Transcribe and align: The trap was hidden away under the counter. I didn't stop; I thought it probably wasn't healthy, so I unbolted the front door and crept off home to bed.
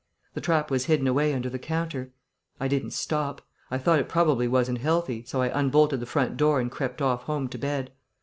The 0.33 0.41
trap 0.41 0.71
was 0.71 0.85
hidden 0.85 1.05
away 1.05 1.31
under 1.31 1.47
the 1.47 1.59
counter. 1.59 2.11
I 2.59 2.67
didn't 2.67 2.89
stop; 2.89 3.43
I 3.69 3.77
thought 3.77 3.99
it 3.99 4.09
probably 4.09 4.47
wasn't 4.47 4.79
healthy, 4.79 5.23
so 5.25 5.43
I 5.43 5.51
unbolted 5.55 5.99
the 5.99 6.07
front 6.07 6.37
door 6.37 6.59
and 6.59 6.71
crept 6.71 7.03
off 7.03 7.25
home 7.25 7.47
to 7.49 7.59
bed. 7.59 7.91